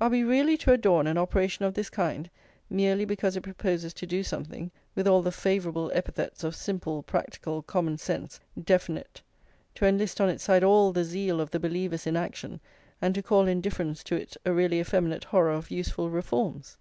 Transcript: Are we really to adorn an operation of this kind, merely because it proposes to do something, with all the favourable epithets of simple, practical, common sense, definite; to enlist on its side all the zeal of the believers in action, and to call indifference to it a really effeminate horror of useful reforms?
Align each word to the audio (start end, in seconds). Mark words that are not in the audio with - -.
Are 0.00 0.10
we 0.10 0.22
really 0.22 0.56
to 0.58 0.72
adorn 0.72 1.08
an 1.08 1.18
operation 1.18 1.64
of 1.64 1.74
this 1.74 1.90
kind, 1.90 2.30
merely 2.70 3.04
because 3.04 3.34
it 3.36 3.40
proposes 3.40 3.92
to 3.94 4.06
do 4.06 4.22
something, 4.22 4.70
with 4.94 5.08
all 5.08 5.22
the 5.22 5.32
favourable 5.32 5.90
epithets 5.92 6.44
of 6.44 6.54
simple, 6.54 7.02
practical, 7.02 7.62
common 7.62 7.98
sense, 7.98 8.38
definite; 8.62 9.22
to 9.74 9.84
enlist 9.84 10.20
on 10.20 10.28
its 10.28 10.44
side 10.44 10.62
all 10.62 10.92
the 10.92 11.02
zeal 11.02 11.40
of 11.40 11.50
the 11.50 11.58
believers 11.58 12.06
in 12.06 12.14
action, 12.16 12.60
and 13.00 13.12
to 13.16 13.24
call 13.24 13.48
indifference 13.48 14.04
to 14.04 14.14
it 14.14 14.36
a 14.46 14.52
really 14.52 14.78
effeminate 14.78 15.24
horror 15.24 15.50
of 15.50 15.72
useful 15.72 16.08
reforms? 16.10 16.76